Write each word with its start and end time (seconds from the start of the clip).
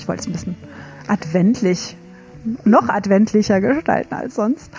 Ich 0.00 0.08
wollte 0.08 0.22
es 0.22 0.26
ein 0.28 0.32
bisschen 0.32 0.56
adventlich, 1.08 1.94
noch 2.64 2.88
adventlicher 2.88 3.60
gestalten 3.60 4.14
als 4.14 4.34
sonst. 4.34 4.70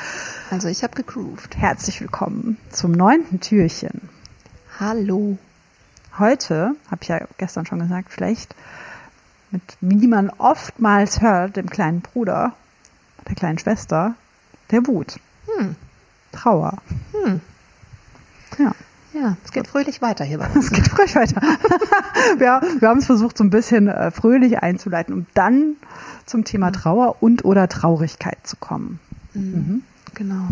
Also 0.50 0.68
ich 0.68 0.82
habe 0.82 0.96
gegroovt. 0.96 1.56
Herzlich 1.58 2.02
willkommen 2.02 2.58
zum 2.72 2.92
neunten 2.92 3.40
Türchen. 3.40 4.10
Hallo. 4.80 5.38
Heute, 6.18 6.72
habe 6.90 7.04
ich 7.04 7.10
ja 7.10 7.20
gestern 7.38 7.68
schon 7.68 7.78
gesagt, 7.78 8.10
vielleicht 8.10 8.56
mit, 9.52 9.62
wie 9.80 10.08
man 10.08 10.32
oftmals 10.32 11.22
hört, 11.22 11.56
dem 11.56 11.70
kleinen 11.70 12.02
Bruder, 12.02 12.54
der 13.28 13.36
kleinen 13.36 13.60
Schwester, 13.60 14.16
der 14.72 14.88
Wut. 14.88 15.20
Hm. 15.46 15.76
Trauer. 16.32 16.82
Hm. 17.12 17.42
Ja. 18.58 18.74
Ja, 19.14 19.36
es 19.44 19.52
geht 19.52 19.68
fröhlich 19.68 20.02
weiter 20.02 20.24
hier 20.24 20.38
bei 20.38 20.48
uns. 20.48 20.66
Es 20.66 20.72
geht 20.72 20.88
fröhlich 20.88 21.16
weiter. 21.16 21.42
wir, 22.38 22.62
wir 22.80 22.88
haben 22.88 23.00
es 23.00 23.06
versucht, 23.06 23.38
so 23.38 23.44
ein 23.44 23.50
bisschen 23.50 23.88
äh, 23.88 24.12
fröhlich 24.12 24.60
einzuleiten, 24.60 25.14
um 25.14 25.26
dann 25.34 25.76
zum 26.26 26.46
Thema 26.46 26.72
Trauer 26.72 27.18
und 27.22 27.44
oder 27.44 27.68
Traurigkeit 27.68 28.38
zu 28.44 28.56
kommen. 28.56 29.00
Mhm. 29.34 29.84
Genau. 30.14 30.48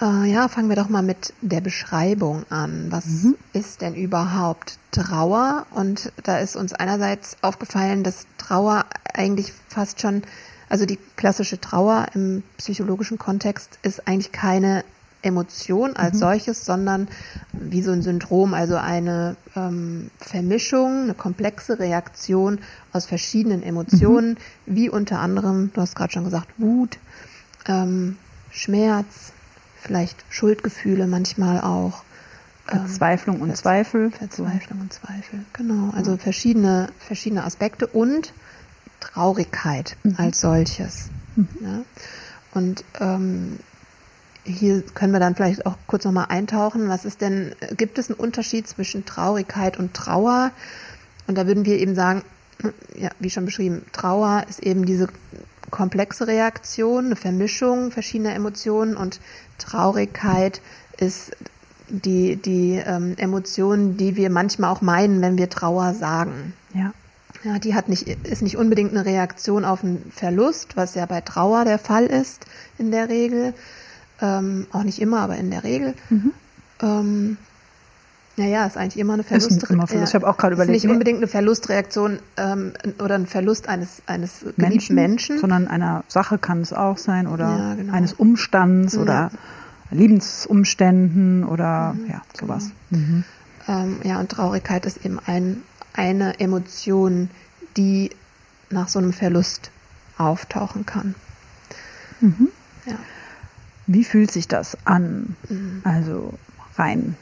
Äh, 0.00 0.30
ja, 0.30 0.48
fangen 0.48 0.68
wir 0.68 0.76
doch 0.76 0.88
mal 0.88 1.02
mit 1.02 1.34
der 1.40 1.60
Beschreibung 1.60 2.44
an. 2.50 2.86
Was 2.90 3.06
Mhm. 3.06 3.36
ist 3.52 3.80
denn 3.80 3.94
überhaupt 3.94 4.78
Trauer? 4.92 5.66
Und 5.70 6.12
da 6.22 6.38
ist 6.38 6.56
uns 6.56 6.72
einerseits 6.72 7.36
aufgefallen, 7.42 8.04
dass 8.04 8.26
Trauer 8.38 8.84
eigentlich 9.12 9.52
fast 9.68 10.00
schon, 10.00 10.22
also 10.68 10.86
die 10.86 10.98
klassische 11.16 11.60
Trauer 11.60 12.06
im 12.14 12.42
psychologischen 12.58 13.18
Kontext 13.18 13.78
ist 13.82 14.06
eigentlich 14.06 14.32
keine 14.32 14.84
Emotion 15.22 15.96
als 15.96 16.18
solches, 16.18 16.64
sondern 16.64 17.08
wie 17.52 17.82
so 17.82 17.92
ein 17.92 18.02
Syndrom, 18.02 18.54
also 18.54 18.76
eine 18.76 19.36
ähm, 19.56 20.10
Vermischung, 20.18 21.04
eine 21.04 21.14
komplexe 21.14 21.78
Reaktion 21.78 22.58
aus 22.92 23.06
verschiedenen 23.06 23.62
Emotionen, 23.62 24.36
wie 24.66 24.90
unter 24.90 25.20
anderem, 25.20 25.70
du 25.74 25.80
hast 25.80 25.94
gerade 25.94 26.12
schon 26.12 26.24
gesagt, 26.24 26.48
Wut, 26.58 26.98
ähm, 27.66 28.16
Schmerz, 28.50 29.32
vielleicht 29.80 30.24
Schuldgefühle 30.28 31.06
manchmal 31.06 31.60
auch. 31.60 32.02
Verzweiflung 32.66 33.40
und 33.40 33.48
Ver- 33.48 33.56
Zweifel. 33.56 34.10
Verzweiflung 34.12 34.80
und 34.80 34.92
Zweifel, 34.92 35.40
genau. 35.52 35.92
Also 35.96 36.16
verschiedene, 36.16 36.88
verschiedene 36.98 37.44
Aspekte 37.44 37.86
und 37.86 38.32
Traurigkeit 39.00 39.96
als 40.16 40.40
solches. 40.40 41.10
Ja. 41.36 41.82
Und 42.54 42.84
ähm, 43.00 43.58
hier 44.44 44.82
können 44.82 45.12
wir 45.12 45.20
dann 45.20 45.34
vielleicht 45.34 45.66
auch 45.66 45.76
kurz 45.86 46.04
nochmal 46.04 46.26
eintauchen. 46.28 46.88
Was 46.88 47.04
ist 47.04 47.20
denn, 47.20 47.54
gibt 47.76 47.98
es 47.98 48.10
einen 48.10 48.18
Unterschied 48.18 48.66
zwischen 48.66 49.04
Traurigkeit 49.04 49.78
und 49.78 49.94
Trauer? 49.94 50.50
Und 51.26 51.38
da 51.38 51.46
würden 51.46 51.64
wir 51.64 51.78
eben 51.78 51.94
sagen, 51.94 52.22
ja, 52.96 53.10
wie 53.18 53.30
schon 53.30 53.44
beschrieben, 53.44 53.84
Trauer 53.92 54.44
ist 54.48 54.60
eben 54.60 54.84
diese 54.84 55.08
komplexe 55.70 56.26
Reaktion, 56.26 57.06
eine 57.06 57.16
Vermischung 57.16 57.90
verschiedener 57.90 58.34
Emotionen 58.34 58.96
und 58.96 59.20
Traurigkeit 59.58 60.60
ist 60.98 61.32
die, 61.88 62.36
die 62.36 62.82
ähm, 62.84 63.14
Emotion, 63.16 63.96
die 63.96 64.16
wir 64.16 64.30
manchmal 64.30 64.70
auch 64.70 64.80
meinen, 64.80 65.20
wenn 65.20 65.38
wir 65.38 65.48
Trauer 65.50 65.94
sagen. 65.94 66.54
Ja. 66.74 66.92
Ja, 67.44 67.58
die 67.58 67.74
hat 67.74 67.88
nicht, 67.88 68.06
ist 68.06 68.42
nicht 68.42 68.56
unbedingt 68.56 68.92
eine 68.92 69.04
Reaktion 69.04 69.64
auf 69.64 69.82
einen 69.82 70.12
Verlust, 70.14 70.76
was 70.76 70.94
ja 70.94 71.06
bei 71.06 71.22
Trauer 71.22 71.64
der 71.64 71.78
Fall 71.78 72.06
ist 72.06 72.44
in 72.78 72.92
der 72.92 73.08
Regel. 73.08 73.52
Ähm, 74.22 74.66
auch 74.72 74.84
nicht 74.84 75.00
immer, 75.00 75.20
aber 75.20 75.36
in 75.36 75.50
der 75.50 75.64
Regel. 75.64 75.94
Ähm, 76.80 77.36
naja, 78.36 78.64
ist 78.66 78.78
eigentlich 78.78 78.96
immer 78.98 79.12
eine 79.14 79.22
Mhm. 79.28 79.36
Ist 79.36 79.66
Verlust. 79.66 79.92
Ich 80.08 80.14
habe 80.14 80.26
auch 80.26 80.38
gerade 80.38 80.54
ist 80.54 80.58
überlegt, 80.58 80.84
Nicht 80.84 80.90
unbedingt 80.90 81.18
eine 81.18 81.26
Verlustreaktion 81.26 82.18
ähm, 82.38 82.72
oder 82.98 83.16
ein 83.16 83.26
Verlust 83.26 83.68
eines, 83.68 84.00
eines 84.06 84.46
Menschen, 84.56 84.94
Menschen. 84.94 85.38
sondern 85.38 85.68
einer 85.68 86.04
Sache 86.08 86.38
kann 86.38 86.62
es 86.62 86.72
auch 86.72 86.96
sein 86.98 87.26
oder 87.26 87.44
Ja, 87.58 87.74
genau. 87.74 87.92
eines 87.92 88.14
Umstands 88.14 88.94
Ja. 88.94 89.00
oder 89.02 89.30
Lebensumständen 89.90 91.44
oder 91.44 91.94
ja, 92.08 92.22
sowas. 92.38 92.70
Mhm. 92.90 93.24
Ähm, 93.68 93.96
ja, 94.04 94.18
und 94.20 94.30
Traurigkeit 94.30 94.86
ist 94.86 95.04
eben 95.04 95.18
ein, 95.26 95.62
eine 95.92 96.40
Emotion, 96.40 97.28
die 97.76 98.10
nach 98.70 98.88
so 98.88 98.98
einem 98.98 99.12
Verlust 99.12 99.70
auftauchen 100.16 100.86
kann. 100.86 101.14
Mhm. 102.20 102.48
Ja. 102.86 102.94
Wie 103.86 104.04
fühlt 104.04 104.30
sich 104.30 104.48
das 104.48 104.76
an? 104.84 105.36
Also 105.84 106.34
rein 106.76 107.16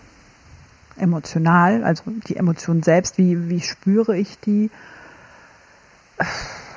emotional, 0.97 1.83
also 1.85 2.03
die 2.27 2.37
Emotion 2.37 2.83
selbst, 2.83 3.17
wie, 3.17 3.49
wie 3.49 3.61
spüre 3.61 4.17
ich 4.19 4.39
die? 4.41 4.71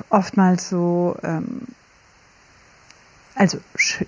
Oftmals 0.10 0.70
so, 0.70 1.18
ähm, 1.24 1.64
also 3.36 3.58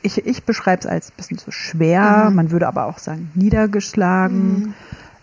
ich, 0.02 0.26
ich 0.26 0.44
beschreibe 0.46 0.82
es 0.82 0.86
als 0.86 1.10
ein 1.10 1.14
bisschen 1.18 1.38
so 1.38 1.52
schwer, 1.52 2.30
Mhm. 2.30 2.36
man 2.36 2.52
würde 2.52 2.68
aber 2.68 2.86
auch 2.86 3.00
sagen 3.00 3.30
niedergeschlagen. 3.34 4.74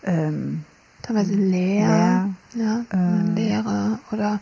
Ähm, 0.03 0.65
Teilweise 1.01 1.33
leer, 1.33 2.29
ja, 2.53 2.85
Ähm, 2.91 3.35
Leere 3.35 3.99
oder 4.11 4.39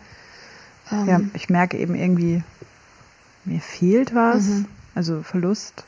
ähm, 0.92 1.08
ja, 1.08 1.22
ich 1.34 1.50
merke 1.50 1.78
eben 1.78 1.96
irgendwie, 1.96 2.44
mir 3.46 3.62
fehlt 3.62 4.14
was, 4.14 4.46
Mhm. 4.48 4.66
also 4.96 5.24
Verlust. 5.24 5.86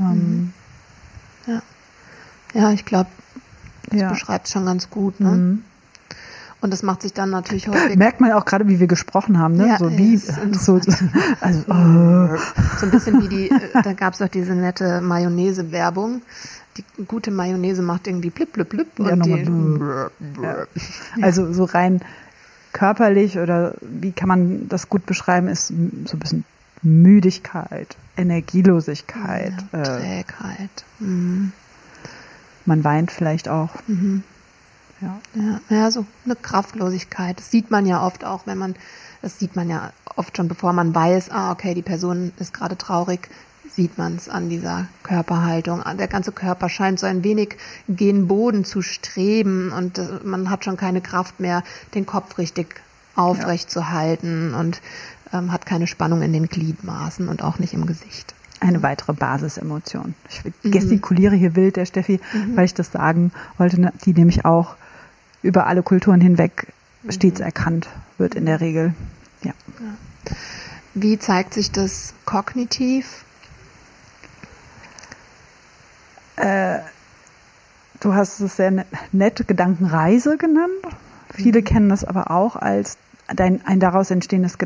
Ähm, 0.00 0.52
ja. 1.46 1.62
ja, 2.54 2.72
ich 2.72 2.84
glaube, 2.84 3.10
das 3.90 4.00
Ja. 4.00 4.08
beschreibt 4.10 4.48
schon 4.48 4.66
ganz 4.66 4.90
gut. 4.90 5.20
Ne? 5.20 5.30
mhm. 5.30 5.62
Und 6.60 6.72
das 6.72 6.82
macht 6.82 7.02
sich 7.02 7.12
dann 7.12 7.28
natürlich 7.28 7.68
häufig 7.68 7.98
Merkt 7.98 8.22
man 8.22 8.32
auch 8.32 8.46
gerade, 8.46 8.66
wie 8.68 8.80
wir 8.80 8.86
gesprochen 8.86 9.38
haben, 9.38 9.54
ne? 9.54 9.68
Ja, 9.68 9.76
so 9.78 9.98
wie, 9.98 10.16
so, 10.16 10.32
also, 11.42 11.60
äh, 11.60 12.38
so 12.78 12.86
ein 12.86 12.90
bisschen 12.90 13.20
wie 13.22 13.28
die, 13.28 13.50
äh, 13.50 13.82
da 13.82 13.92
gab 13.92 14.14
es 14.14 14.20
doch 14.20 14.28
diese 14.28 14.54
nette 14.54 15.02
Mayonnaise-Werbung. 15.02 16.22
Die 16.78 17.04
gute 17.04 17.30
Mayonnaise 17.30 17.82
macht 17.82 18.06
irgendwie 18.06 18.30
blip, 18.30 18.54
blip, 18.54 18.70
blip. 18.70 18.86
Ja, 18.98 19.12
und 19.12 19.26
die, 19.26 19.34
blub. 19.42 20.10
Ja. 20.42 20.66
also 21.20 21.52
so 21.52 21.64
rein 21.64 22.00
körperlich 22.72 23.38
oder 23.38 23.74
wie 23.82 24.12
kann 24.12 24.28
man 24.28 24.66
das 24.70 24.88
gut 24.88 25.04
beschreiben, 25.04 25.48
ist 25.48 25.68
so 25.68 25.74
ein 25.74 26.18
bisschen 26.18 26.44
Müdigkeit, 26.84 27.96
Energielosigkeit. 28.16 29.54
ja, 29.72 29.80
äh, 29.80 29.82
Trägheit. 29.82 30.84
Mhm. 31.00 31.52
man 32.64 32.84
weint 32.84 33.10
vielleicht 33.10 33.48
auch. 33.48 33.70
Mhm. 33.86 34.22
Ja. 35.00 35.20
Ja, 35.34 35.60
ja, 35.68 35.90
so 35.90 36.06
eine 36.24 36.36
Kraftlosigkeit. 36.36 37.38
Das 37.38 37.50
sieht 37.50 37.70
man 37.70 37.84
ja 37.84 38.06
oft 38.06 38.24
auch, 38.24 38.46
wenn 38.46 38.58
man, 38.58 38.74
das 39.22 39.38
sieht 39.38 39.56
man 39.56 39.68
ja 39.68 39.92
oft 40.16 40.36
schon, 40.36 40.48
bevor 40.48 40.72
man 40.72 40.94
weiß, 40.94 41.30
ah, 41.30 41.50
okay, 41.52 41.74
die 41.74 41.82
Person 41.82 42.32
ist 42.38 42.54
gerade 42.54 42.78
traurig, 42.78 43.28
sieht 43.68 43.98
man 43.98 44.16
es 44.16 44.28
an 44.28 44.48
dieser 44.48 44.86
Körperhaltung. 45.02 45.82
Der 45.98 46.06
ganze 46.06 46.32
Körper 46.32 46.68
scheint 46.68 47.00
so 47.00 47.06
ein 47.06 47.24
wenig 47.24 47.56
gen 47.88 48.28
Boden 48.28 48.64
zu 48.64 48.82
streben 48.82 49.72
und 49.72 49.98
äh, 49.98 50.20
man 50.22 50.48
hat 50.48 50.64
schon 50.64 50.76
keine 50.76 51.00
Kraft 51.00 51.40
mehr, 51.40 51.64
den 51.94 52.06
Kopf 52.06 52.38
richtig 52.38 52.80
aufrecht 53.16 53.70
zu 53.70 53.90
halten 53.90 54.54
und 54.54 54.80
ähm, 55.34 55.52
hat 55.52 55.66
keine 55.66 55.86
Spannung 55.86 56.22
in 56.22 56.32
den 56.32 56.48
Gliedmaßen 56.48 57.28
und 57.28 57.42
auch 57.42 57.58
nicht 57.58 57.74
im 57.74 57.84
Gesicht. 57.86 58.34
Eine 58.60 58.82
weitere 58.82 59.12
Basisemotion. 59.12 60.14
Ich 60.30 60.42
gestikuliere 60.62 61.34
hier 61.34 61.54
wild, 61.54 61.76
der 61.76 61.84
Steffi, 61.84 62.20
weil 62.54 62.64
ich 62.64 62.72
das 62.72 62.92
sagen 62.92 63.32
wollte, 63.58 63.78
ne, 63.80 63.92
die 64.06 64.14
nämlich 64.14 64.46
auch 64.46 64.76
über 65.42 65.66
alle 65.66 65.82
Kulturen 65.82 66.20
hinweg 66.22 66.68
stets 67.10 67.40
erkannt 67.40 67.88
wird 68.16 68.34
in 68.34 68.46
der 68.46 68.62
Regel. 68.62 68.94
Ja. 69.42 69.52
Wie 70.94 71.18
zeigt 71.18 71.52
sich 71.52 71.72
das 71.72 72.14
kognitiv? 72.24 73.24
Du 78.00 78.14
hast 78.14 78.40
es 78.40 78.56
sehr 78.56 78.70
ne- 78.70 78.86
nett 79.12 79.46
Gedankenreise 79.46 80.38
genannt. 80.38 80.70
Viele 81.34 81.62
kennen 81.62 81.90
das 81.90 82.04
aber 82.04 82.30
auch 82.30 82.56
als 82.56 82.96
ein 83.26 83.80
daraus 83.80 84.10
entstehendes 84.10 84.56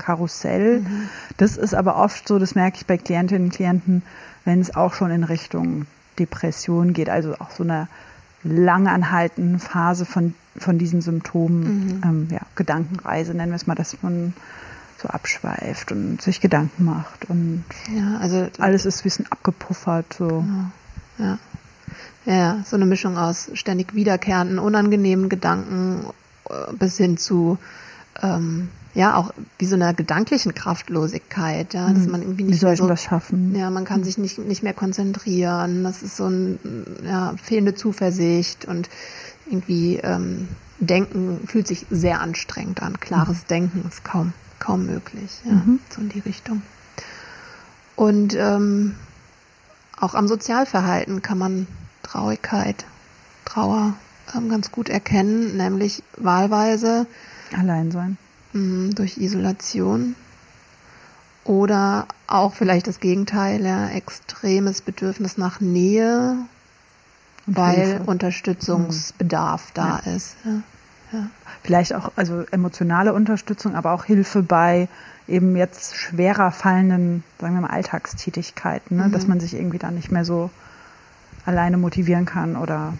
Gedankenkarussell. 0.00 0.82
Das 1.36 1.56
ist 1.56 1.74
aber 1.74 1.96
oft 1.96 2.26
so, 2.26 2.38
das 2.38 2.54
merke 2.54 2.78
ich 2.78 2.86
bei 2.86 2.96
Klientinnen 2.96 3.44
und 3.44 3.52
Klienten, 3.52 4.02
wenn 4.44 4.60
es 4.60 4.74
auch 4.74 4.94
schon 4.94 5.10
in 5.10 5.24
Richtung 5.24 5.86
Depression 6.18 6.92
geht, 6.92 7.08
also 7.08 7.34
auch 7.38 7.50
so 7.50 7.62
eine 7.62 7.88
lange 8.42 8.90
anhaltenden 8.90 9.58
Phase 9.58 10.06
von, 10.06 10.34
von 10.56 10.78
diesen 10.78 11.02
Symptomen, 11.02 11.86
mhm. 11.86 12.02
ähm, 12.04 12.28
ja, 12.30 12.40
Gedankenreise 12.56 13.34
nennen 13.34 13.52
wir 13.52 13.56
es 13.56 13.66
mal, 13.66 13.74
dass 13.74 14.02
man 14.02 14.32
so 14.98 15.08
abschweift 15.08 15.92
und 15.92 16.20
sich 16.20 16.40
Gedanken 16.40 16.84
macht 16.84 17.28
und 17.30 17.64
ja, 17.94 18.18
also 18.18 18.48
alles 18.58 18.84
ist 18.84 19.00
ein 19.00 19.02
bisschen 19.04 19.32
abgepuffert. 19.32 20.12
So. 20.12 20.44
Ja, 21.18 21.38
ja. 22.26 22.34
ja, 22.34 22.64
so 22.66 22.76
eine 22.76 22.84
Mischung 22.84 23.16
aus 23.16 23.50
ständig 23.54 23.94
wiederkehrenden, 23.94 24.58
unangenehmen 24.58 25.30
Gedanken 25.30 26.04
äh, 26.50 26.72
bis 26.74 26.98
hin 26.98 27.16
zu 27.16 27.58
ähm, 28.22 28.68
ja 28.94 29.16
auch 29.16 29.32
wie 29.58 29.66
so 29.66 29.76
einer 29.76 29.94
gedanklichen 29.94 30.54
Kraftlosigkeit, 30.54 31.74
ja, 31.74 31.88
dass 31.90 32.06
mhm. 32.06 32.10
man 32.10 32.22
irgendwie 32.22 32.44
nicht 32.44 32.54
wie 32.54 32.58
soll 32.58 32.76
so, 32.76 32.88
das 32.88 33.02
schaffen? 33.02 33.54
Ja, 33.54 33.70
man 33.70 33.84
kann 33.84 34.04
sich 34.04 34.18
nicht 34.18 34.38
nicht 34.38 34.62
mehr 34.62 34.74
konzentrieren. 34.74 35.84
Das 35.84 36.02
ist 36.02 36.16
so 36.16 36.26
ein 36.26 36.58
ja, 37.04 37.34
fehlende 37.42 37.74
Zuversicht 37.74 38.64
und 38.64 38.88
irgendwie 39.46 39.96
ähm, 39.96 40.48
Denken 40.78 41.46
fühlt 41.46 41.68
sich 41.68 41.86
sehr 41.90 42.20
anstrengend 42.20 42.82
an. 42.82 42.98
Klares 43.00 43.42
mhm. 43.42 43.48
Denken 43.48 43.84
ist 43.88 44.04
kaum 44.04 44.32
kaum 44.58 44.86
möglich, 44.86 45.40
ja, 45.44 45.52
mhm. 45.52 45.80
so 45.88 46.00
in 46.00 46.08
die 46.10 46.18
Richtung. 46.18 46.62
Und 47.96 48.34
ähm, 48.34 48.94
auch 49.98 50.14
am 50.14 50.28
Sozialverhalten 50.28 51.22
kann 51.22 51.38
man 51.38 51.66
Traurigkeit, 52.02 52.84
Trauer 53.44 53.94
ähm, 54.34 54.48
ganz 54.48 54.70
gut 54.70 54.88
erkennen, 54.88 55.56
nämlich 55.56 56.02
wahlweise 56.16 57.06
allein 57.56 57.90
sein 57.90 58.18
mh, 58.52 58.94
durch 58.94 59.18
Isolation 59.18 60.14
oder 61.44 62.06
auch 62.26 62.54
vielleicht 62.54 62.86
das 62.86 63.00
Gegenteil, 63.00 63.64
ja, 63.64 63.88
extremes 63.88 64.82
Bedürfnis 64.82 65.38
nach 65.38 65.60
Nähe, 65.60 66.36
Und 67.46 67.56
weil 67.56 67.76
Hilfe. 67.76 68.02
Unterstützungsbedarf 68.04 69.68
mhm. 69.68 69.74
da 69.74 70.00
ja. 70.04 70.12
ist. 70.12 70.36
Ja. 70.44 70.62
Ja. 71.12 71.26
Vielleicht 71.64 71.94
auch 71.94 72.12
also 72.14 72.44
emotionale 72.52 73.12
Unterstützung, 73.12 73.74
aber 73.74 73.92
auch 73.92 74.04
Hilfe 74.04 74.42
bei 74.42 74.88
eben 75.26 75.56
jetzt 75.56 75.96
schwerer 75.96 76.52
fallenden, 76.52 77.24
sagen 77.40 77.54
wir 77.54 77.62
mal, 77.62 77.70
Alltagstätigkeiten, 77.70 78.96
ne? 78.96 79.08
Mhm. 79.08 79.12
dass 79.12 79.26
man 79.26 79.40
sich 79.40 79.54
irgendwie 79.54 79.78
da 79.78 79.90
nicht 79.90 80.12
mehr 80.12 80.24
so 80.24 80.50
alleine 81.46 81.78
motivieren 81.78 82.26
kann 82.26 82.56
oder 82.56 82.94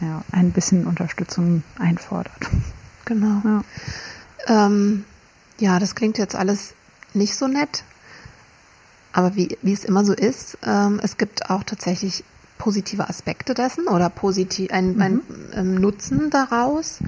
ja, 0.00 0.22
ein 0.32 0.52
bisschen 0.52 0.86
Unterstützung 0.86 1.62
einfordert. 1.78 2.32
Genau. 3.04 3.40
Ja. 3.44 3.62
Ähm, 4.46 5.04
ja, 5.58 5.78
das 5.78 5.94
klingt 5.94 6.18
jetzt 6.18 6.34
alles 6.34 6.74
nicht 7.14 7.36
so 7.36 7.46
nett, 7.48 7.84
aber 9.12 9.34
wie, 9.36 9.56
wie 9.62 9.72
es 9.72 9.84
immer 9.84 10.04
so 10.04 10.12
ist, 10.12 10.58
ähm, 10.64 11.00
es 11.02 11.16
gibt 11.16 11.50
auch 11.50 11.64
tatsächlich 11.64 12.24
positive 12.58 13.08
Aspekte 13.08 13.54
dessen 13.54 13.88
oder 13.88 14.10
positiv 14.10 14.70
ein, 14.72 14.94
mhm. 14.94 15.00
ein 15.00 15.20
ähm, 15.54 15.74
Nutzen 15.76 16.30
daraus. 16.30 16.98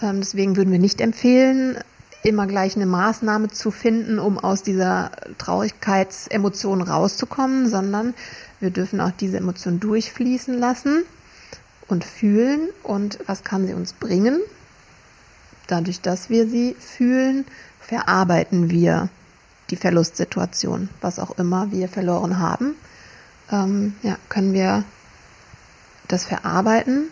Ähm, 0.00 0.20
deswegen 0.20 0.56
würden 0.56 0.72
wir 0.72 0.78
nicht 0.78 1.00
empfehlen, 1.00 1.78
immer 2.22 2.46
gleich 2.46 2.76
eine 2.76 2.86
Maßnahme 2.86 3.48
zu 3.48 3.70
finden, 3.70 4.18
um 4.18 4.38
aus 4.38 4.62
dieser 4.62 5.10
Traurigkeitsemotion 5.38 6.82
rauszukommen, 6.82 7.68
sondern 7.68 8.14
wir 8.60 8.70
dürfen 8.70 9.00
auch 9.00 9.10
diese 9.10 9.38
Emotion 9.38 9.80
durchfließen 9.80 10.56
lassen 10.56 11.04
und 11.88 12.04
fühlen 12.04 12.68
und 12.84 13.18
was 13.26 13.42
kann 13.42 13.66
sie 13.66 13.74
uns 13.74 13.92
bringen. 13.92 14.40
Dadurch, 15.72 16.00
dass 16.00 16.28
wir 16.28 16.46
sie 16.46 16.76
fühlen, 16.78 17.46
verarbeiten 17.80 18.70
wir 18.70 19.08
die 19.70 19.76
Verlustsituation, 19.76 20.88
was 21.00 21.18
auch 21.18 21.38
immer 21.38 21.70
wir 21.72 21.88
verloren 21.88 22.38
haben 22.38 22.76
ähm, 23.52 23.94
ja, 24.02 24.16
können 24.28 24.52
wir 24.52 24.84
das 26.08 26.24
verarbeiten 26.24 27.08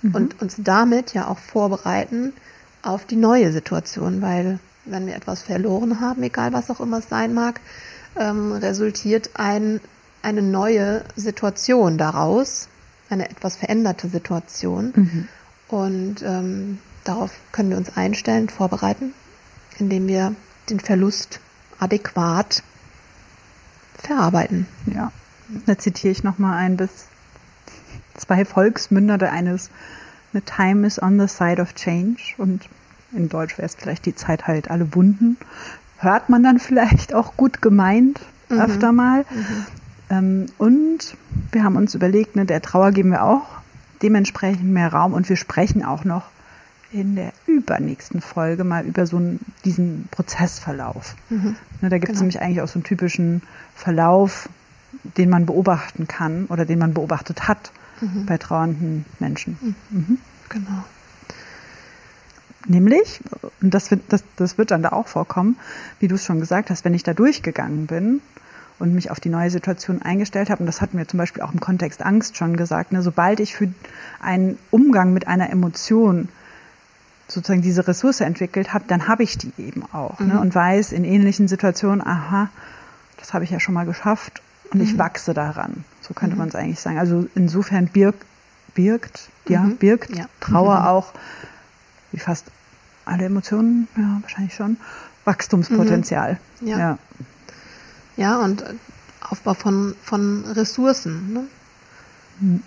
mhm. 0.00 0.14
und 0.14 0.42
uns 0.42 0.56
damit 0.58 1.12
ja 1.12 1.28
auch 1.28 1.38
vorbereiten 1.38 2.32
auf 2.82 3.04
die 3.04 3.16
neue 3.16 3.52
Situation, 3.52 4.22
weil 4.22 4.58
wenn 4.84 5.06
wir 5.06 5.14
etwas 5.14 5.42
verloren 5.42 6.00
haben, 6.00 6.22
egal 6.22 6.52
was 6.52 6.70
auch 6.70 6.80
immer 6.80 6.98
es 6.98 7.08
sein 7.08 7.34
mag, 7.34 7.60
ähm, 8.18 8.52
resultiert 8.52 9.30
ein, 9.34 9.80
eine 10.22 10.42
neue 10.42 11.04
Situation 11.14 11.98
daraus, 11.98 12.68
eine 13.08 13.28
etwas 13.28 13.56
veränderte 13.56 14.08
Situation. 14.08 14.92
Mhm. 14.94 15.28
Und 15.68 16.22
ähm, 16.22 16.78
darauf 17.04 17.32
können 17.52 17.70
wir 17.70 17.76
uns 17.76 17.96
einstellen, 17.96 18.48
vorbereiten, 18.48 19.14
indem 19.78 20.08
wir 20.08 20.34
den 20.68 20.80
Verlust 20.80 21.40
adäquat 21.78 22.62
verarbeiten. 23.98 24.66
Ja. 24.86 25.12
Da 25.66 25.78
zitiere 25.78 26.12
ich 26.12 26.24
nochmal 26.24 26.58
ein 26.58 26.76
bis 26.76 27.06
zwei 28.16 28.44
Volksmünder. 28.44 29.18
Der 29.18 29.32
eine 29.32 29.54
ist, 29.54 29.70
The 30.32 30.40
time 30.40 30.86
is 30.86 31.00
on 31.00 31.20
the 31.20 31.28
side 31.28 31.60
of 31.60 31.74
change 31.74 32.34
und 32.38 32.68
in 33.12 33.28
Deutsch 33.28 33.58
wäre 33.58 33.66
es 33.66 33.74
vielleicht 33.74 34.06
die 34.06 34.14
Zeit 34.14 34.46
halt 34.46 34.70
alle 34.70 34.94
Wunden. 34.94 35.36
Hört 35.98 36.30
man 36.30 36.42
dann 36.42 36.58
vielleicht 36.58 37.12
auch 37.12 37.36
gut 37.36 37.60
gemeint 37.60 38.20
mhm. 38.48 38.60
öfter 38.60 38.92
mal. 38.92 39.26
Mhm. 39.30 39.66
Ähm, 40.10 40.46
und 40.56 41.16
wir 41.50 41.64
haben 41.64 41.76
uns 41.76 41.94
überlegt, 41.94 42.36
ne, 42.36 42.46
der 42.46 42.62
Trauer 42.62 42.92
geben 42.92 43.10
wir 43.10 43.24
auch 43.24 43.46
dementsprechend 44.02 44.64
mehr 44.64 44.92
Raum 44.92 45.12
und 45.12 45.28
wir 45.28 45.36
sprechen 45.36 45.84
auch 45.84 46.04
noch 46.04 46.24
in 46.92 47.16
der 47.16 47.32
übernächsten 47.46 48.20
Folge 48.20 48.64
mal 48.64 48.84
über 48.84 49.06
so 49.06 49.16
einen, 49.16 49.40
diesen 49.64 50.08
Prozessverlauf. 50.10 51.16
Mhm. 51.30 51.56
Ne, 51.80 51.88
da 51.88 51.98
gibt 51.98 52.12
es 52.12 52.18
genau. 52.18 52.20
nämlich 52.20 52.40
eigentlich 52.40 52.60
auch 52.60 52.68
so 52.68 52.74
einen 52.74 52.84
typischen 52.84 53.42
Verlauf, 53.74 54.48
den 55.16 55.30
man 55.30 55.46
beobachten 55.46 56.06
kann 56.06 56.46
oder 56.46 56.64
den 56.64 56.78
man 56.78 56.94
beobachtet 56.94 57.48
hat 57.48 57.72
mhm. 58.00 58.26
bei 58.26 58.38
trauernden 58.38 59.06
Menschen. 59.18 59.58
Mhm. 59.60 59.74
mhm. 59.90 60.18
Genau. 60.48 60.84
Nämlich, 62.66 63.20
und 63.60 63.74
das 63.74 63.90
wird, 63.90 64.02
das, 64.10 64.22
das 64.36 64.56
wird 64.56 64.70
dann 64.70 64.82
da 64.82 64.90
auch 64.90 65.08
vorkommen, 65.08 65.56
wie 65.98 66.08
du 66.08 66.14
es 66.14 66.24
schon 66.24 66.38
gesagt 66.38 66.70
hast, 66.70 66.84
wenn 66.84 66.94
ich 66.94 67.02
da 67.02 67.12
durchgegangen 67.12 67.86
bin 67.86 68.20
und 68.78 68.94
mich 68.94 69.10
auf 69.10 69.18
die 69.18 69.30
neue 69.30 69.50
Situation 69.50 70.02
eingestellt 70.02 70.48
habe, 70.48 70.60
und 70.60 70.66
das 70.66 70.80
hatten 70.80 70.96
wir 70.96 71.08
zum 71.08 71.18
Beispiel 71.18 71.42
auch 71.42 71.52
im 71.52 71.60
Kontext 71.60 72.02
Angst 72.02 72.36
schon 72.36 72.56
gesagt, 72.56 72.92
ne, 72.92 73.02
sobald 73.02 73.40
ich 73.40 73.56
für 73.56 73.72
einen 74.20 74.58
Umgang 74.70 75.12
mit 75.12 75.26
einer 75.26 75.50
Emotion 75.50 76.28
sozusagen 77.28 77.62
diese 77.62 77.86
Ressource 77.86 78.20
entwickelt 78.20 78.74
habe, 78.74 78.84
dann 78.88 79.08
habe 79.08 79.22
ich 79.22 79.38
die 79.38 79.52
eben 79.58 79.84
auch 79.92 80.18
ne, 80.20 80.26
mhm. 80.26 80.32
ne, 80.34 80.40
und 80.40 80.54
weiß 80.54 80.92
in 80.92 81.04
ähnlichen 81.04 81.48
Situationen, 81.48 82.04
aha, 82.06 82.50
das 83.18 83.34
habe 83.34 83.44
ich 83.44 83.50
ja 83.50 83.60
schon 83.60 83.74
mal 83.74 83.86
geschafft 83.86 84.42
und 84.70 84.80
mhm. 84.80 84.84
ich 84.84 84.98
wachse 84.98 85.34
daran. 85.34 85.84
So 86.00 86.14
könnte 86.14 86.34
mhm. 86.34 86.40
man 86.40 86.48
es 86.48 86.54
eigentlich 86.54 86.80
sagen. 86.80 86.98
Also 86.98 87.26
insofern 87.34 87.86
birgt, 87.86 88.24
birgt, 88.74 89.28
ja, 89.48 89.60
mhm. 89.60 89.76
birgt 89.76 90.16
ja. 90.16 90.26
Trauer 90.40 90.80
mhm. 90.80 90.86
auch, 90.86 91.12
wie 92.10 92.20
fast 92.20 92.46
alle 93.04 93.24
Emotionen, 93.24 93.88
ja, 93.96 94.18
wahrscheinlich 94.22 94.54
schon, 94.54 94.76
Wachstumspotenzial. 95.24 96.38
Mhm. 96.60 96.68
Ja. 96.68 96.78
ja. 96.78 96.98
Ja, 98.16 98.38
und 98.40 98.62
Aufbau 99.20 99.54
von, 99.54 99.94
von 100.02 100.44
Ressourcen. 100.44 101.32
Ne? 101.32 101.44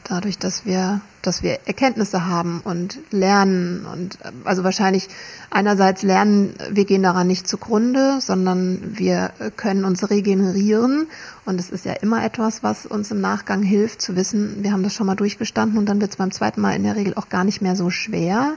dadurch, 0.03 0.37
dass 0.37 0.65
wir, 0.65 1.01
dass 1.25 1.43
wir 1.43 1.59
Erkenntnisse 1.65 2.27
haben 2.27 2.61
und 2.63 2.99
lernen 3.11 3.85
und 3.85 4.17
also 4.43 4.63
wahrscheinlich 4.63 5.07
einerseits 5.49 6.03
lernen, 6.03 6.53
wir 6.69 6.85
gehen 6.85 7.03
daran 7.03 7.27
nicht 7.27 7.47
zugrunde, 7.47 8.19
sondern 8.21 8.97
wir 8.97 9.31
können 9.55 9.85
uns 9.85 10.09
regenerieren. 10.09 11.07
Und 11.45 11.59
es 11.59 11.69
ist 11.69 11.85
ja 11.85 11.93
immer 11.93 12.23
etwas, 12.23 12.63
was 12.63 12.85
uns 12.85 13.11
im 13.11 13.21
Nachgang 13.21 13.63
hilft 13.63 14.01
zu 14.01 14.15
wissen, 14.15 14.63
wir 14.63 14.71
haben 14.71 14.83
das 14.83 14.93
schon 14.93 15.07
mal 15.07 15.15
durchgestanden 15.15 15.77
und 15.77 15.87
dann 15.87 16.01
wird 16.01 16.11
es 16.11 16.17
beim 16.17 16.31
zweiten 16.31 16.61
Mal 16.61 16.75
in 16.75 16.83
der 16.83 16.95
Regel 16.95 17.13
auch 17.15 17.29
gar 17.29 17.43
nicht 17.43 17.61
mehr 17.61 17.75
so 17.75 17.89
schwer, 17.89 18.53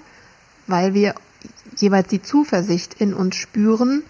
weil 0.67 0.95
wir 0.95 1.15
jeweils 1.77 2.09
die 2.09 2.23
Zuversicht 2.23 2.95
in 2.95 3.15
uns 3.15 3.37
spüren, 3.37 4.03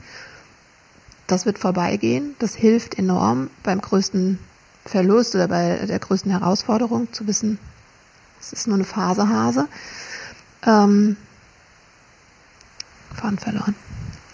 das 1.27 1.45
wird 1.45 1.59
vorbeigehen, 1.59 2.35
das 2.39 2.55
hilft 2.55 2.99
enorm 2.99 3.51
beim 3.63 3.81
größten 3.81 4.39
Verlust 4.85 5.35
oder 5.35 5.49
bei 5.49 5.85
der 5.87 5.99
größten 5.99 6.31
Herausforderung 6.31 7.13
zu 7.13 7.27
wissen, 7.27 7.59
es 8.41 8.53
ist 8.53 8.67
nur 8.67 8.77
eine 8.77 8.85
Phase 8.85 9.29
Hase. 9.29 9.69
Ähm, 10.67 11.17
Fahren 13.15 13.39
verloren. 13.39 13.75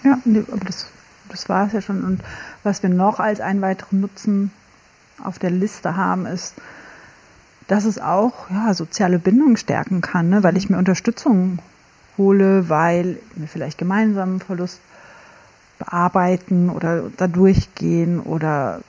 Ja, 0.02 0.18
aber 0.52 0.64
das, 0.64 0.86
das 1.28 1.48
war 1.48 1.66
es 1.66 1.72
ja 1.72 1.80
schon. 1.80 2.04
Und 2.04 2.22
was 2.62 2.82
wir 2.82 2.90
noch 2.90 3.20
als 3.20 3.40
einen 3.40 3.62
weiteren 3.62 4.00
Nutzen 4.00 4.50
auf 5.22 5.38
der 5.38 5.50
Liste 5.50 5.96
haben, 5.96 6.26
ist, 6.26 6.54
dass 7.66 7.84
es 7.84 7.98
auch 7.98 8.50
ja, 8.50 8.74
soziale 8.74 9.18
Bindungen 9.18 9.56
stärken 9.56 10.00
kann, 10.00 10.28
ne? 10.28 10.42
weil 10.42 10.56
ich 10.56 10.68
mir 10.68 10.76
Unterstützung 10.76 11.58
hole, 12.18 12.68
weil 12.68 13.18
wir 13.34 13.48
vielleicht 13.48 13.78
gemeinsam 13.78 14.30
einen 14.30 14.40
Verlust 14.40 14.80
bearbeiten 15.78 16.70
oder 16.70 17.04
da 17.16 17.26
durchgehen 17.26 18.20
oder 18.20 18.82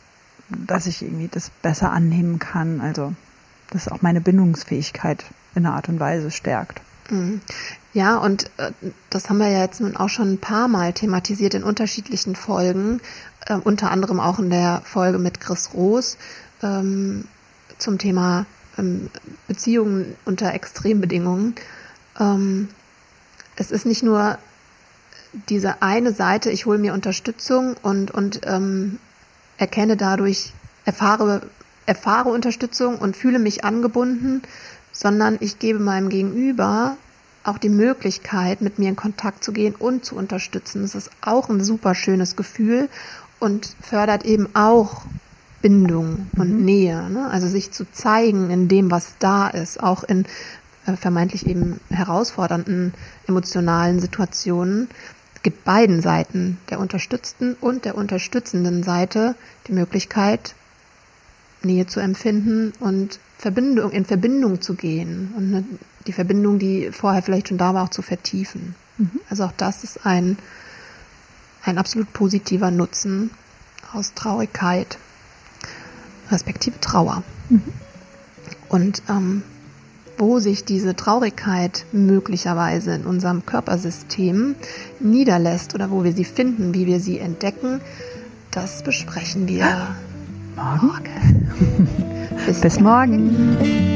dass 0.49 0.85
ich 0.85 1.01
irgendwie 1.01 1.29
das 1.29 1.49
besser 1.49 1.91
annehmen 1.91 2.37
kann. 2.39 2.81
Also, 2.81 3.13
dass 3.71 3.87
auch 3.87 4.01
meine 4.01 4.21
Bindungsfähigkeit 4.21 5.25
in 5.55 5.65
einer 5.65 5.75
Art 5.75 5.89
und 5.89 5.99
Weise 5.99 6.31
stärkt. 6.31 6.81
Mhm. 7.09 7.41
Ja, 7.93 8.17
und 8.17 8.49
äh, 8.57 8.71
das 9.09 9.29
haben 9.29 9.37
wir 9.37 9.49
ja 9.49 9.61
jetzt 9.61 9.79
nun 9.79 9.95
auch 9.95 10.09
schon 10.09 10.33
ein 10.33 10.39
paar 10.39 10.67
Mal 10.67 10.93
thematisiert 10.93 11.53
in 11.53 11.63
unterschiedlichen 11.63 12.35
Folgen, 12.35 12.99
äh, 13.45 13.55
unter 13.55 13.91
anderem 13.91 14.19
auch 14.19 14.39
in 14.39 14.49
der 14.49 14.81
Folge 14.83 15.17
mit 15.17 15.39
Chris 15.39 15.71
Roos 15.73 16.17
ähm, 16.61 17.25
zum 17.77 17.97
Thema 17.97 18.45
ähm, 18.77 19.09
Beziehungen 19.47 20.15
unter 20.25 20.53
Extrembedingungen. 20.53 21.55
Ähm, 22.19 22.69
es 23.55 23.71
ist 23.71 23.85
nicht 23.85 24.03
nur 24.03 24.37
diese 25.49 25.81
eine 25.81 26.11
Seite, 26.11 26.49
ich 26.49 26.65
hole 26.65 26.77
mir 26.77 26.93
Unterstützung 26.93 27.75
und, 27.81 28.11
und 28.11 28.41
erkenne 29.57 29.97
dadurch, 29.97 30.53
erfahre, 30.85 31.41
erfahre 31.85 32.29
Unterstützung 32.29 32.97
und 32.97 33.15
fühle 33.15 33.39
mich 33.39 33.63
angebunden, 33.63 34.41
sondern 34.91 35.37
ich 35.39 35.59
gebe 35.59 35.79
meinem 35.79 36.09
Gegenüber 36.09 36.97
auch 37.43 37.57
die 37.57 37.69
Möglichkeit, 37.69 38.61
mit 38.61 38.79
mir 38.79 38.89
in 38.89 38.95
Kontakt 38.95 39.43
zu 39.43 39.51
gehen 39.51 39.75
und 39.75 40.03
zu 40.03 40.15
unterstützen. 40.15 40.81
Das 40.81 40.95
ist 40.95 41.11
auch 41.21 41.49
ein 41.49 41.63
super 41.63 41.93
schönes 41.93 42.35
Gefühl 42.35 42.89
und 43.39 43.75
fördert 43.81 44.25
eben 44.25 44.49
auch 44.55 45.03
Bindung 45.61 46.27
und 46.37 46.59
mhm. 46.59 46.65
Nähe. 46.65 47.09
Ne? 47.09 47.29
Also 47.29 47.47
sich 47.47 47.71
zu 47.71 47.91
zeigen 47.91 48.49
in 48.49 48.67
dem, 48.67 48.91
was 48.91 49.15
da 49.19 49.47
ist, 49.47 49.81
auch 49.81 50.03
in 50.03 50.25
äh, 50.85 50.95
vermeintlich 50.95 51.45
eben 51.45 51.79
herausfordernden 51.89 52.93
emotionalen 53.27 53.99
Situationen, 53.99 54.89
gibt 55.43 55.63
beiden 55.63 56.01
Seiten, 56.01 56.57
der 56.71 56.79
unterstützten 56.79 57.53
und 57.61 57.85
der 57.85 57.95
unterstützenden 57.95 58.81
Seite, 58.81 59.35
die 59.67 59.73
Möglichkeit, 59.73 60.55
Nähe 61.65 61.87
zu 61.87 61.99
empfinden 61.99 62.73
und 62.79 63.19
Verbindung, 63.37 63.91
in 63.91 64.05
Verbindung 64.05 64.61
zu 64.61 64.75
gehen 64.75 65.33
und 65.35 65.53
eine, 65.53 65.65
die 66.07 66.13
Verbindung, 66.13 66.59
die 66.59 66.91
vorher 66.91 67.21
vielleicht 67.21 67.49
schon 67.49 67.57
da 67.57 67.73
war, 67.73 67.83
auch 67.83 67.89
zu 67.89 68.01
vertiefen. 68.01 68.75
Mhm. 68.97 69.19
Also 69.29 69.43
auch 69.43 69.51
das 69.57 69.83
ist 69.83 70.05
ein, 70.05 70.37
ein 71.63 71.77
absolut 71.77 72.13
positiver 72.13 72.71
Nutzen 72.71 73.31
aus 73.93 74.13
Traurigkeit, 74.13 74.97
respektive 76.31 76.79
Trauer. 76.79 77.23
Mhm. 77.49 77.61
Und 78.69 79.03
ähm, 79.09 79.43
wo 80.17 80.39
sich 80.39 80.63
diese 80.63 80.95
Traurigkeit 80.95 81.85
möglicherweise 81.91 82.95
in 82.95 83.05
unserem 83.05 83.45
Körpersystem 83.45 84.55
niederlässt 84.99 85.75
oder 85.75 85.91
wo 85.91 86.03
wir 86.03 86.13
sie 86.13 86.23
finden, 86.23 86.73
wie 86.73 86.85
wir 86.85 86.99
sie 86.99 87.19
entdecken, 87.19 87.81
das 88.51 88.83
besprechen 88.83 89.47
wir 89.47 89.65
morgen. 89.65 90.14
Morgen. 90.55 91.47
Bis, 92.45 92.61
Bis 92.61 92.79
morgen. 92.79 93.94